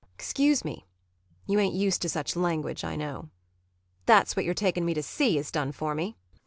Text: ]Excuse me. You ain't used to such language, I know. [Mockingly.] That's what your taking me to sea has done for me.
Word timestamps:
]Excuse 0.15 0.65
me. 0.65 0.87
You 1.45 1.59
ain't 1.59 1.75
used 1.75 2.01
to 2.01 2.09
such 2.09 2.35
language, 2.35 2.83
I 2.83 2.95
know. 2.95 3.25
[Mockingly.] 3.29 3.29
That's 4.07 4.35
what 4.35 4.45
your 4.45 4.55
taking 4.55 4.83
me 4.83 4.95
to 4.95 5.03
sea 5.03 5.35
has 5.35 5.51
done 5.51 5.71
for 5.71 5.93
me. 5.93 6.17